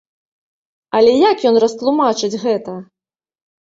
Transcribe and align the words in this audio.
Але 1.01 1.13
як 1.31 1.37
ён 1.51 1.61
растлумачыць 1.67 2.35
гэта? 2.45 2.71